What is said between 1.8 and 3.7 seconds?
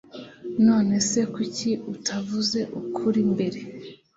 utavuze ukuri mbere?